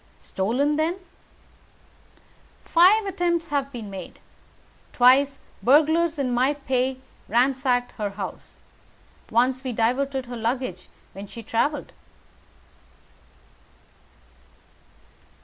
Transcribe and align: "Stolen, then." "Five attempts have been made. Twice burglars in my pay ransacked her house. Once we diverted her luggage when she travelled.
"Stolen, 0.19 0.77
then." 0.77 0.97
"Five 2.65 3.05
attempts 3.05 3.49
have 3.49 3.71
been 3.71 3.91
made. 3.91 4.17
Twice 4.93 5.37
burglars 5.61 6.17
in 6.17 6.33
my 6.33 6.55
pay 6.55 6.97
ransacked 7.27 7.91
her 7.99 8.09
house. 8.09 8.57
Once 9.29 9.63
we 9.63 9.71
diverted 9.73 10.25
her 10.25 10.35
luggage 10.35 10.89
when 11.13 11.27
she 11.27 11.43
travelled. 11.43 11.91